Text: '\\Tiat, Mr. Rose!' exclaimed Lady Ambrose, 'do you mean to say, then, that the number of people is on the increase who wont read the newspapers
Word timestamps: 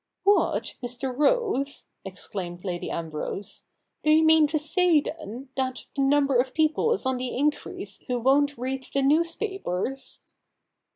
'\\Tiat, 0.25 0.73
Mr. 0.81 1.13
Rose!' 1.15 1.85
exclaimed 2.03 2.65
Lady 2.65 2.89
Ambrose, 2.89 3.65
'do 4.03 4.09
you 4.09 4.23
mean 4.25 4.47
to 4.47 4.57
say, 4.57 4.99
then, 4.99 5.49
that 5.55 5.85
the 5.95 6.01
number 6.01 6.37
of 6.39 6.55
people 6.55 6.91
is 6.91 7.05
on 7.05 7.17
the 7.17 7.37
increase 7.37 7.99
who 8.07 8.17
wont 8.19 8.57
read 8.57 8.83
the 8.95 9.03
newspapers 9.03 10.23